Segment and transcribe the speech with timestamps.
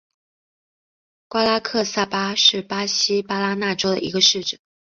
[1.27, 4.59] 瓜拉克萨巴是巴西巴拉那州的一个市镇。